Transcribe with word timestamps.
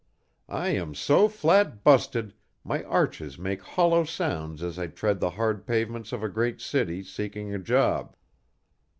I 0.49 0.69
am 0.69 0.95
so 0.95 1.27
flat 1.27 1.83
busted 1.83 2.33
my 2.63 2.83
arches 2.85 3.37
make 3.37 3.61
hollow 3.61 4.03
sounds 4.03 4.63
as 4.63 4.79
I 4.79 4.87
tread 4.87 5.19
the 5.19 5.29
hard 5.29 5.67
pavements 5.67 6.11
of 6.11 6.23
a 6.23 6.27
great 6.27 6.59
city, 6.59 7.03
seeking 7.03 7.53
a 7.53 7.59
job. 7.59 8.15